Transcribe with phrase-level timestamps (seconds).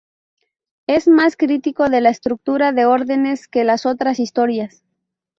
[0.87, 4.83] Es más crítico de la estructura de órdenes que las otras historias.